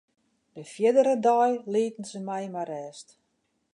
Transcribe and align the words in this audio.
De 0.55 0.63
fierdere 0.73 1.13
dei 1.27 1.51
lieten 1.73 2.03
se 2.11 2.19
my 2.27 2.43
mei 2.53 2.67
rêst. 2.71 3.07